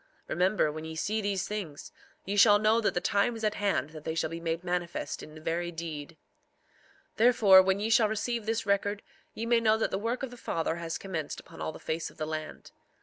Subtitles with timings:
[0.27, 1.91] Remember, when ye see these things,
[2.25, 5.21] ye shall know that the time is at hand that they shall be made manifest
[5.21, 6.17] in very deed.
[7.17, 9.03] 4:17 Therefore, when ye shall receive this record
[9.35, 12.09] ye may know that the work of the Father has commenced upon all the face
[12.09, 12.71] of the land.